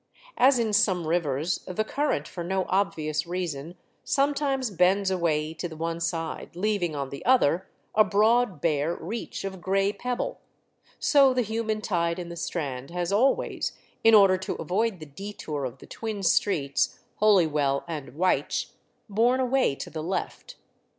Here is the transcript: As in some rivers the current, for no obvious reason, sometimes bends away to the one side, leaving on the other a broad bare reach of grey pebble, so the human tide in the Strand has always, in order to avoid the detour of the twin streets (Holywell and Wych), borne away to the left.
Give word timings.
As 0.39 0.57
in 0.57 0.73
some 0.73 1.05
rivers 1.05 1.59
the 1.67 1.83
current, 1.83 2.27
for 2.27 2.43
no 2.43 2.65
obvious 2.69 3.27
reason, 3.27 3.75
sometimes 4.03 4.71
bends 4.71 5.11
away 5.11 5.53
to 5.53 5.69
the 5.69 5.75
one 5.75 5.99
side, 5.99 6.55
leaving 6.55 6.95
on 6.95 7.11
the 7.11 7.23
other 7.23 7.67
a 7.93 8.03
broad 8.03 8.61
bare 8.61 8.95
reach 8.95 9.43
of 9.43 9.61
grey 9.61 9.93
pebble, 9.93 10.39
so 10.97 11.35
the 11.35 11.43
human 11.43 11.81
tide 11.81 12.17
in 12.17 12.29
the 12.29 12.35
Strand 12.35 12.89
has 12.89 13.11
always, 13.11 13.73
in 14.03 14.15
order 14.15 14.39
to 14.39 14.55
avoid 14.55 14.99
the 14.99 15.05
detour 15.05 15.65
of 15.65 15.77
the 15.77 15.85
twin 15.85 16.23
streets 16.23 16.99
(Holywell 17.19 17.83
and 17.87 18.15
Wych), 18.17 18.69
borne 19.07 19.39
away 19.39 19.75
to 19.75 19.91
the 19.91 20.01
left. 20.01 20.55